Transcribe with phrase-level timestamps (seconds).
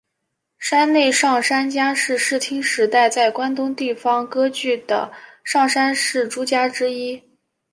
[0.57, 7.21] 山内上杉家是室町时代在关东地方割据的上杉氏诸家之一。